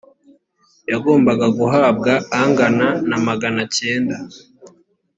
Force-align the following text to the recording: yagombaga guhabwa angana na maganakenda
yagombaga 0.91 1.45
guhabwa 1.57 2.13
angana 2.39 2.87
na 3.09 3.17
maganakenda 3.27 4.15